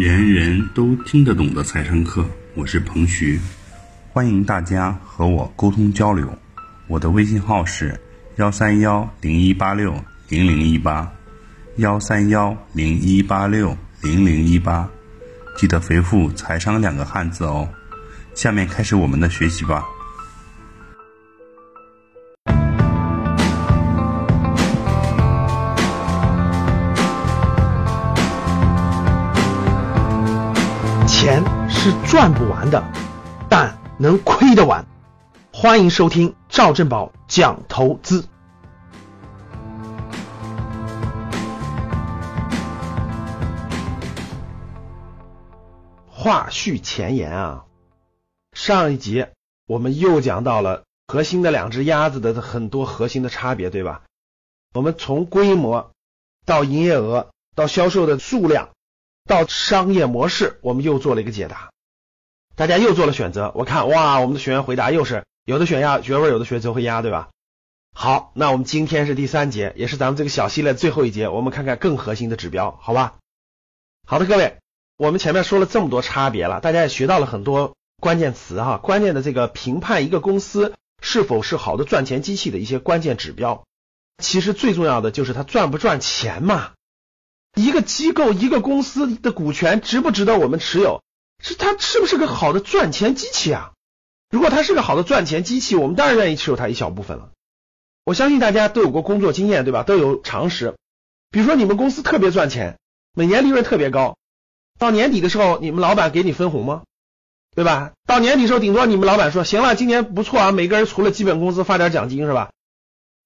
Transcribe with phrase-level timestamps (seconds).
[0.00, 3.38] 人人都听得懂的财商课，我是彭徐，
[4.08, 6.26] 欢迎大家和我沟通交流。
[6.86, 8.00] 我的微信号是
[8.36, 9.94] 幺三幺零一八六
[10.30, 11.12] 零零一八，
[11.76, 14.88] 幺三幺零一八六零零一八，
[15.58, 17.68] 记得回复“财商”两个汉字哦。
[18.34, 19.84] 下面开始我们的学习吧。
[32.10, 32.82] 赚不完的，
[33.48, 34.84] 但能亏得完。
[35.52, 38.26] 欢迎收听赵正宝讲投资。
[46.08, 47.64] 话续前言啊，
[48.54, 49.26] 上一集
[49.68, 54.02] 我们又讲到了核心的两只鸭子的很多核心的差别，对吧？
[54.74, 55.92] 我们从规模
[56.44, 58.70] 到营业额到销售的数量。
[59.26, 61.70] 到商业模式，我们又做了一个解答，
[62.56, 63.52] 大家又做了选择。
[63.54, 67.30] 我看哇，我们的学员回答又是有的选压绝味，有的学周黑鸭，对吧？
[67.94, 73.14] 好，那我们今天是第三节，也是咱们这个小系列最后一节，我们看看更核心的指标，好吧？
[74.06, 74.58] 好的，各位，
[74.96, 83.64] 我们前面说了这么多差别了，大家也学到了很多关键词哈，关键的这个评判一个公司是否是好的赚钱机器的一些关键指标，
[84.18, 86.72] 其实最重要的就是它赚不赚钱嘛。
[87.56, 91.02] 一个机构、一个公司的股权值不值得我们持有？
[91.40, 93.72] 是它是不是个好的赚钱机器啊？
[94.30, 97.30] 如果它是个好的赚钱机器，我们当然愿意持有它一小部分了。
[98.04, 99.82] 我相信大家都有过工作经验，对吧？
[99.82, 100.76] 都有常识。
[101.30, 102.78] 比如说你们公司特别赚钱，
[103.14, 104.16] 每年利润特别高，
[104.78, 106.82] 到年底的时候，你们老板给你分红吗？
[107.54, 107.92] 对吧？
[108.06, 112.50] 到年底时候，顶多你们老板说行了，今年不错啊，每个人除了基本工资发点奖金是吧？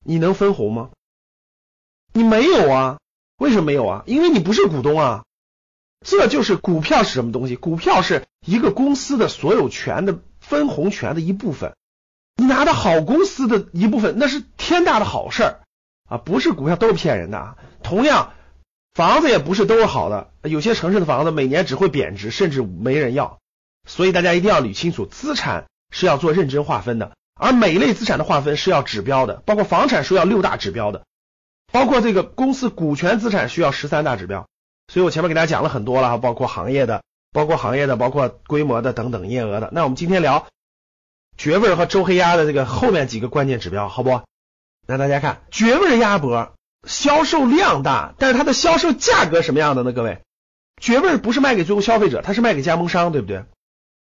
[0.04, 0.90] 你能分红吗？
[2.12, 2.98] 你没有啊。
[3.36, 4.02] 为什么没有啊？
[4.06, 5.24] 因为你不是股东啊，
[6.04, 7.56] 这就是股票是什么东西？
[7.56, 11.74] 股票是一个公司的所有权的分红权的一部分，
[12.36, 15.60] 你拿到好公司的一部分，那是天大的好事儿
[16.08, 16.18] 啊！
[16.18, 17.56] 不是股票都是骗人的啊。
[17.82, 18.34] 同样，
[18.92, 23.38] 房子也不是都是好的，有些城市的房子每年只会贬值，甚至没人要。
[23.88, 31.04] 所以大家一定要捋清楚，资产是要做认真划分的，而每类资产的划分是要指标的，包括房产是要六大指标的。
[31.72, 34.46] 包括这个公司股权资产需要十三大指标，
[34.86, 37.02] 所以我前面给大家讲了很多了，包括行业的，
[37.32, 39.70] 包括行业的，包括规模的等等营业额的。
[39.72, 40.46] 那我们今天聊
[41.36, 44.20] 绝味和周黑鸭的这个后面几个关键指标，好不？
[44.86, 46.52] 那大家看绝味鸭脖
[46.86, 49.92] 销售量大，但是它的销售价格什么样的呢？
[49.92, 50.20] 各位，
[50.80, 53.44] 绝味不是卖给最后消费者，它是卖给加盟商，对不对？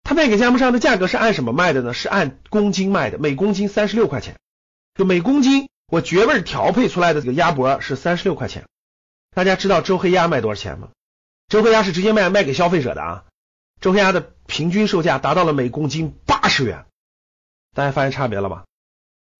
[0.02, 1.92] 它卖给加盟商的价格是按什么卖的呢？
[1.92, 4.36] 是按公斤卖的，每公斤三十六块钱，
[4.94, 5.68] 就每公斤。
[5.92, 8.64] 我绝味调配出来的这个鸭脖是三十六块钱，
[9.34, 10.88] 大家知道周黑鸭卖多少钱吗？
[11.48, 13.24] 周黑鸭是直接卖卖给消费者的啊，
[13.80, 16.86] 周黑鸭的平均售价达到了每公斤八十元，
[17.74, 18.64] 大家发现差别了吧？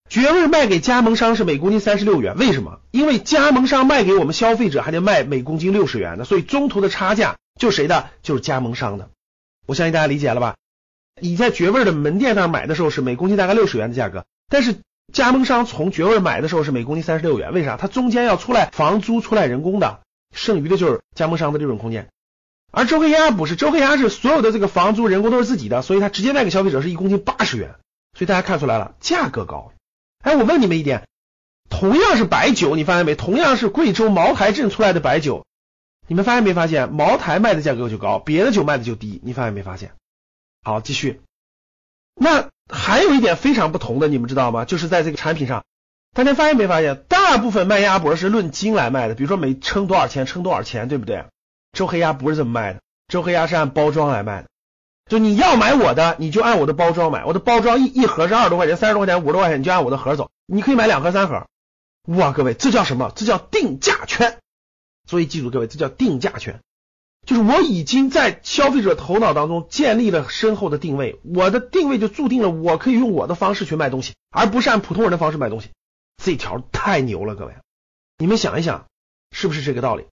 [0.09, 2.81] 绝味卖给加盟商是每公斤三十六元，为什么？
[2.91, 8.11] 因为加盟商卖给我们消费者还得卖每公斤六十元的，所以中途的差价就谁的？
[8.23, 9.11] 就是加盟商的。
[9.67, 10.57] 我相信大家理解了吧？
[11.21, 14.77] 你在绝味的门店那买的时候是每公斤大概六十元的价格，但是。
[15.13, 17.77] 加盟商从绝味买的时候是每公斤三十六元，为啥？
[17.77, 20.01] 它中间要出来房租、出来人工的，
[20.35, 22.09] 剩余的就是加盟商的利润空间。
[22.73, 27.75] 而周黑鸭不是，周黑鸭是所有的这个房租、人工都是自己的，所以它直接卖给消费者是一公斤八十元。
[28.17, 29.73] 所以大家看出来了，价格高。
[30.23, 31.09] 哎，我问你们一点，
[31.69, 33.15] 同样是白酒，你发现没？
[33.15, 35.47] 同样是贵州茅台镇出来的白酒，
[36.07, 36.93] 你们发现没发现？
[36.93, 39.93] 茅台卖的价格就高，别的酒卖的就低，你发现没发现？
[40.63, 41.21] 好，继续。
[42.15, 44.65] 那还有一点非常不同的，你们知道吗？
[44.65, 45.65] 就是在这个产品上，
[46.15, 47.05] 大家发现没发现？
[47.09, 51.25] 大部分卖鸭脖是论斤来卖的，比如说每称多少钱，称多少钱，对不对？
[51.73, 54.49] 周黑鸭不是这么卖的，周黑鸭是按包装来卖的。
[55.09, 60.31] 就你要买我的，你就按我的包装买，我的包装一一盒是二十多块钱，三十多块钱，五十多块钱，你就按我的盒走。
[60.47, 61.47] 你可以买两盒、三盒。
[62.07, 63.13] 哇，各位，这叫什么？
[63.15, 64.39] 这叫定价权。
[65.09, 66.61] 所以记住，各位，这叫定价权。
[67.27, 75.71] 就是我已经在消费者头脑当中建立了深厚的定位，我的定位就注定了我可以用我的方式去卖东西，而不是按普通人的方式卖东西。
[76.23, 77.55] 这条太牛了，各位，
[78.19, 78.87] 你们想一想，
[79.31, 80.07] 是不是这个道理？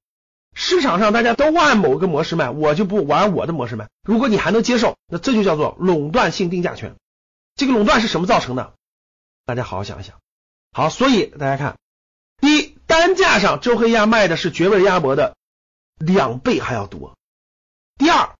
[0.55, 3.89] 市场上大家都按某个模式卖，我就不玩我的模式卖。
[4.03, 6.95] 如果你还能接受，那这就叫做垄断性定价权。
[7.57, 8.75] 这个垄断是什么造成的？
[9.45, 10.17] 大家好好想一想。
[10.73, 11.77] 好，所以大家看，
[12.41, 15.37] 第一，单价上周黑鸭卖的是绝味鸭脖的。
[15.99, 17.17] 两倍还要多。
[17.97, 18.35] 第二，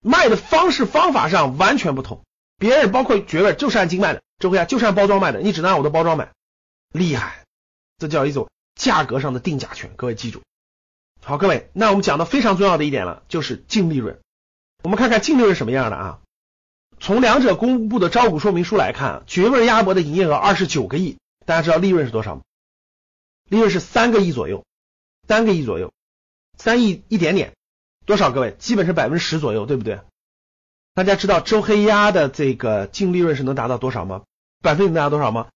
[0.00, 2.24] 卖的方式方法上完全不同，
[2.58, 6.32] 别人包括绝味就是按斤卖的，周黑鸭就是按包装卖的，你只能按我的包装买，
[6.90, 7.44] 厉害，
[7.98, 9.92] 这叫一种价格上的定价权。
[9.96, 10.42] 各位记住，
[11.22, 14.20] 好，各位，那我们讲到非常重要的一点了，就是净利润。
[14.82, 16.20] 我们看看净利润什么样的啊？
[16.98, 22.42] 从两者公布的招股说明书来看，绝味鸭脖的营业额二十九个亿，大家知道利润是多少吗？
[23.48, 24.64] 利润是三个亿左右，
[25.26, 25.92] 三个亿左右，
[26.62, 27.54] 三亿一点点，
[28.04, 28.32] 多少？
[28.32, 30.00] 各位，基本是百分之十左右，对不对？
[30.92, 34.24] 大家知道周黑鸭的这个净利润是能达到多少吗？
[34.60, 35.48] 百分比能达到多少吗？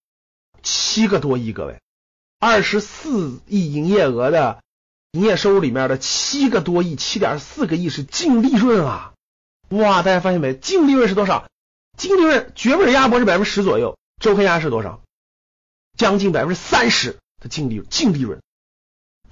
[0.63, 1.79] 七个多亿，各位，
[2.39, 4.63] 二十四亿营业额的
[5.11, 9.13] 营业收入里面的七个多亿，七点四个亿是净利润啊！
[9.69, 10.55] 哇，大家发现没？
[10.55, 11.47] 净利润是多少？
[11.99, 15.03] 净利润绝味鸭脖是百分之十左右，周黑鸭是多少？
[15.95, 18.41] 将近百分之三十的净利净利润。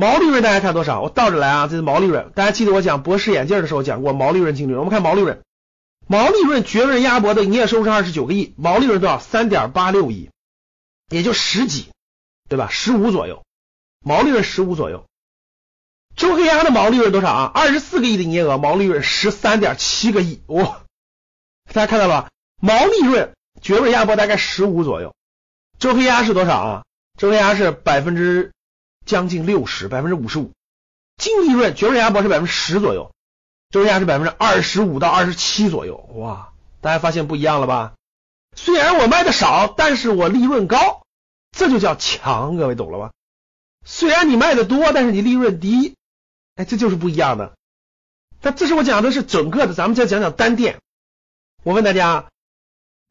[0.04, 1.00] 毛利润大家看多少？
[1.00, 2.34] 我倒着来啊，这是毛利润。
[2.36, 4.80] 大家记得我讲博士眼镜的时候讲过毛利润净利润。
[4.80, 5.42] 我们看毛利润，
[6.08, 9.18] 毛利润绝味鸭脖的营业收入是二十九个亿，毛利润多少？
[9.18, 10.30] 三点八六亿，
[11.08, 11.88] 也就十几，
[12.50, 12.68] 对吧？
[12.70, 13.46] 十五左右，
[14.04, 15.06] 毛利润十五左右。
[16.18, 17.52] 周黑鸭的毛利润多少啊？
[17.56, 20.82] 二十四个亿的营业额，毛利润十三点七个亿，哇！
[21.72, 22.30] 大家看到了，
[22.62, 25.16] 毛利润绝味鸭脖大概十五左右，
[25.80, 26.84] 周黑鸭是多少啊？
[27.18, 28.52] 周黑鸭是百分之
[29.06, 30.52] 将近六十，百分之五十五。
[31.18, 33.14] 净利润绝味鸭脖是百分之十左右，
[33.70, 36.50] 周黑鸭是百分之二十五到二十七左右，哇！
[36.82, 37.94] 大家发现不一样了吧？
[38.56, 41.04] 虽然我卖的少，但是我利润高，
[41.52, 43.12] 这就叫强，各位懂了吧？
[43.86, 45.96] 虽然你卖的多，但是你利润低。
[46.56, 47.54] 哎，这就是不一样的。
[48.42, 50.80] 但这是我讲的是整个的，咱们再讲讲单店。
[51.64, 52.28] 我问大家，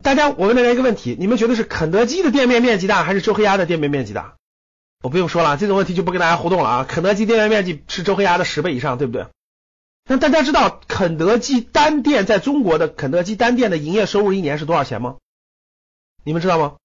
[0.02, 4.36] 大家，我问大家一个问题：你们觉得是肯德基的店面面积大，还是周黑鸭的店面面积大？
[5.02, 6.86] 我不用说了，这种问题就不跟大家互动了啊。
[6.88, 9.26] 肯德基店面面积是周黑鸭的十倍以上，对不对？
[10.04, 15.16] 那大家知道肯德基单店在中国的肯德基单店的营业收入一年是多少钱吗？
[16.24, 16.76] 你们知道吗？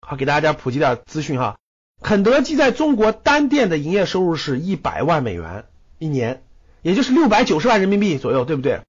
[0.00, 1.56] 好，给大家普及点资讯哈。
[2.00, 5.66] 肯德基在中国单店的营业收入是一百万美元。
[5.98, 6.44] 一年，
[6.82, 8.82] 也就是六百九十万人民币左右，对不对？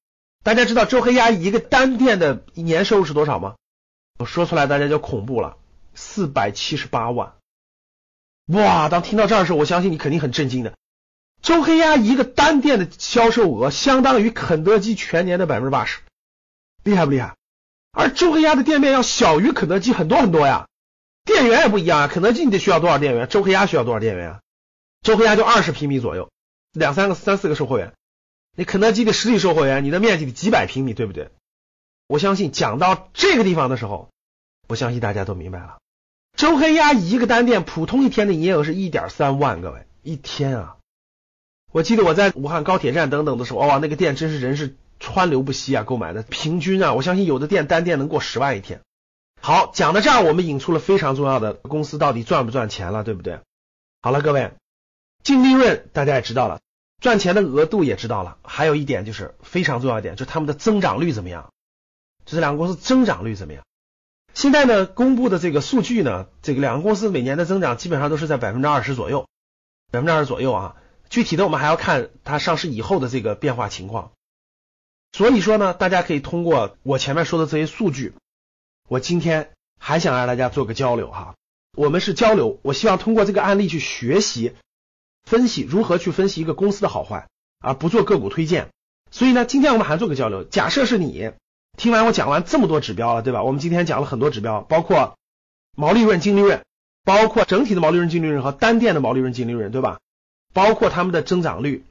[0.44, 3.56] 大家知道周黑鸭一个单店的年收入是多少吗？
[4.20, 5.58] 我说出来大家就恐怖了，
[5.94, 7.34] 四百七十八万。
[8.48, 8.90] 哇！
[8.90, 10.74] 当听到这儿的时候，我相信你肯定很震惊的。
[11.42, 16.00] 周黑鸭一个单店的销售额相当于肯德基全年的百分之八十，
[16.84, 17.36] 厉害不厉害？
[17.92, 20.68] 而周黑鸭的店面要小于肯德基很多很多呀，
[21.24, 22.08] 店员也不一样啊。
[22.08, 23.28] 肯德基你得需要多少店员？
[23.28, 24.40] 周黑鸭需要多少店员啊？
[25.02, 26.30] 周黑鸭就二十平米左右。
[26.72, 27.94] 两三个、三四个售货员，
[28.56, 31.30] 你肯德基的实体售货员，你的面积得几百平米，对不对？
[32.08, 34.10] 我相信讲到这个地方的时候，
[34.68, 35.78] 我相信大家都明白了。
[36.36, 40.76] 周黑鸭一个单店普通一天的营业额是一点三万，各位一天啊！
[41.72, 48.82] 我记得我在武汉高铁站等等的时候，哇，那个店真是人是川流不息啊，购买的平均啊，我相信有的店单店能过十万一天。
[49.42, 53.40] 好，讲到这儿，我们引出了非常重要的公司到底赚不赚钱了，对不对？
[54.02, 54.52] 好了，各位，
[55.24, 56.60] 净利润大家也知道了。
[57.00, 61.54] 赚钱的额度也知道了，还有一点就是非常重要一点，就他们的增长率怎么样？
[62.26, 63.64] 就这两个公司增长率怎么样？
[64.36, 69.28] 现在呢，公布的这个数据呢，这个两个公司每年的增长基本上都是在百分之二十左右，
[69.92, 70.76] 百分之二十左右啊。
[71.10, 74.12] 具体的我们还要看它上市以后的这个变化情况。
[75.14, 78.14] 所以说呢，大家可以通过我前面说的这些数据，
[78.90, 81.36] 我今天还想让大家做个交流哈。
[81.78, 84.54] 我们是交流，我希望通过这个案例去学习。
[85.24, 87.30] 分析如何去分析一个公司的好坏，
[87.60, 88.70] 而不做个股推荐。
[89.12, 90.44] 所以呢，今天我们还做个交流。
[90.44, 91.32] 假设是你
[91.78, 93.44] 听完我讲完这么多指标了，对吧？
[93.44, 95.18] 我们今天讲了很多指标，包括
[95.76, 96.64] 毛利润、净利润，
[97.04, 100.00] 包括整体的毛利润、净利润和单店的毛利润、净利润，对吧？
[100.54, 101.86] 包括他们的增长率，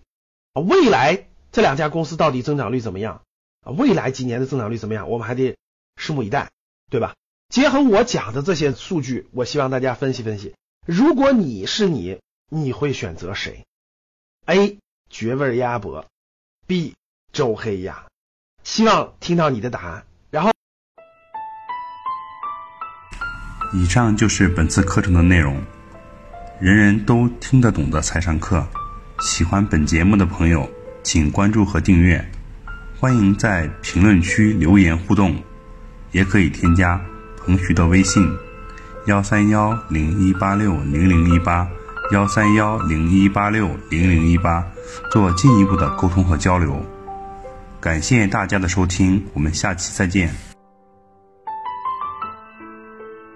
[0.52, 3.22] 啊未来这两家公司到底增长率怎么样？
[3.64, 5.08] 啊，未来几年的增长率怎么样？
[5.10, 5.56] 我们还得
[5.96, 6.50] 拭目以待，
[6.90, 7.14] 对吧？
[7.48, 10.54] 结合我讲的这些数据，我希望大家分析分析。
[10.86, 12.20] 如果你是你。
[12.50, 13.64] 你会选择谁
[14.44, 14.78] ？A.
[15.08, 16.04] 绝味鸭脖
[16.66, 16.94] ，B.
[17.32, 18.06] 周黑鸭。
[18.64, 20.02] 希望听到你的答案。
[20.30, 20.50] 然后，
[23.74, 25.62] 以上就是本次课程的内容，
[26.58, 28.66] 人人都听得懂的财商课。
[29.20, 30.68] 喜欢本节目的朋友，
[31.02, 32.24] 请关注和订阅。
[32.98, 35.36] 欢迎在评论区留言互动，
[36.12, 36.98] 也可以添加
[37.36, 38.26] 彭徐的微信：
[39.06, 41.68] 幺三幺零一八六零零一八。
[42.12, 44.62] 幺三幺零一八六零零一八，
[45.10, 46.84] 做进一步的沟通和交流。
[47.84, 50.53] 感谢大家的收听，我们下期再见。